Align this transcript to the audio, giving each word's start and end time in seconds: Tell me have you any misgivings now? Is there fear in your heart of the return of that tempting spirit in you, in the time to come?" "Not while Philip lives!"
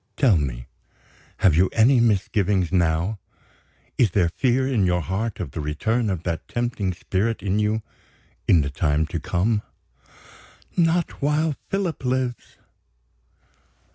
Tell 0.17 0.35
me 0.35 0.65
have 1.37 1.55
you 1.55 1.69
any 1.73 1.99
misgivings 1.99 2.71
now? 2.71 3.19
Is 3.99 4.09
there 4.09 4.29
fear 4.29 4.67
in 4.67 4.83
your 4.87 5.01
heart 5.01 5.39
of 5.39 5.51
the 5.51 5.61
return 5.61 6.09
of 6.09 6.23
that 6.23 6.47
tempting 6.47 6.91
spirit 6.93 7.43
in 7.43 7.59
you, 7.59 7.83
in 8.47 8.61
the 8.61 8.71
time 8.71 9.05
to 9.05 9.19
come?" 9.19 9.61
"Not 10.75 11.21
while 11.21 11.53
Philip 11.69 12.03
lives!" 12.03 12.57